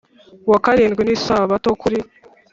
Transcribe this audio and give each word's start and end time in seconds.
wa 0.49 0.59
karindwi 0.65 1.01
ni 1.03 1.13
isabato 1.17 1.69
Kuri 1.81 1.99